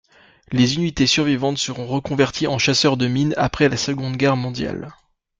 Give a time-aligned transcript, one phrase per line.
[0.51, 4.95] Les unités survivantes seront reconverties en chasseur de mines après la Seconde Guerre mondiale.